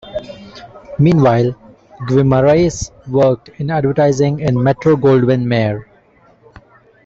[0.97, 1.53] Meanwhile,
[2.09, 5.87] Guimarães worked in advertising in Metro Goldwyn-Mayer.